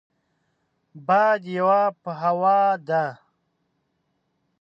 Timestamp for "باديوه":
1.07-1.81